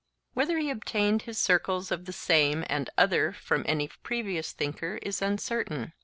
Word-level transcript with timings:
Whether 0.33 0.57
he 0.57 0.71
obtained 0.71 1.21
his 1.21 1.37
circles 1.37 1.91
of 1.91 2.05
the 2.05 2.11
Same 2.11 2.65
and 2.67 2.89
Other 2.97 3.31
from 3.33 3.63
any 3.67 3.87
previous 4.01 4.51
thinker 4.51 4.97
is 5.03 5.21
uncertain. 5.21 5.93